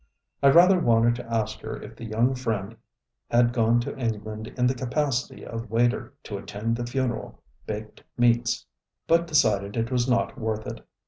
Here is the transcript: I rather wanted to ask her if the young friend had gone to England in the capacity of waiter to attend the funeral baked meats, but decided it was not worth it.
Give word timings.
I 0.41 0.47
rather 0.49 0.79
wanted 0.79 1.13
to 1.17 1.31
ask 1.31 1.59
her 1.59 1.79
if 1.79 1.95
the 1.95 2.05
young 2.05 2.33
friend 2.33 2.75
had 3.29 3.53
gone 3.53 3.79
to 3.81 3.95
England 3.99 4.47
in 4.47 4.65
the 4.65 4.73
capacity 4.73 5.45
of 5.45 5.69
waiter 5.69 6.15
to 6.23 6.39
attend 6.39 6.75
the 6.75 6.87
funeral 6.87 7.43
baked 7.67 8.01
meats, 8.17 8.65
but 9.05 9.27
decided 9.27 9.77
it 9.77 9.91
was 9.91 10.09
not 10.09 10.39
worth 10.39 10.65
it. 10.65 10.83